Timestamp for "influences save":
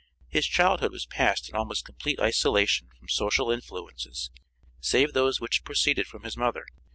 3.51-5.13